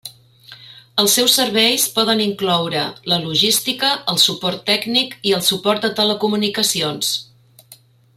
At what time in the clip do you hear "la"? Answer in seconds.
3.13-3.19